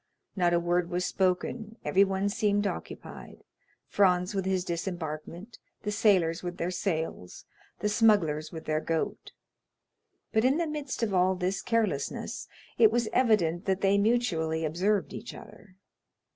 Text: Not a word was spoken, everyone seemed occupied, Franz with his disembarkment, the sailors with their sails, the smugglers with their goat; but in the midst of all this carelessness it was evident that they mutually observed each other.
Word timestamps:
Not 0.35 0.51
a 0.51 0.59
word 0.59 0.89
was 0.89 1.05
spoken, 1.05 1.75
everyone 1.85 2.27
seemed 2.27 2.65
occupied, 2.65 3.43
Franz 3.87 4.33
with 4.33 4.45
his 4.45 4.65
disembarkment, 4.65 5.59
the 5.83 5.91
sailors 5.91 6.41
with 6.41 6.57
their 6.57 6.71
sails, 6.71 7.45
the 7.81 7.87
smugglers 7.87 8.51
with 8.51 8.65
their 8.65 8.81
goat; 8.81 9.31
but 10.33 10.43
in 10.43 10.57
the 10.57 10.65
midst 10.65 11.03
of 11.03 11.13
all 11.13 11.35
this 11.35 11.61
carelessness 11.61 12.47
it 12.79 12.91
was 12.91 13.09
evident 13.13 13.65
that 13.65 13.81
they 13.81 13.99
mutually 13.99 14.65
observed 14.65 15.13
each 15.13 15.35
other. 15.35 15.75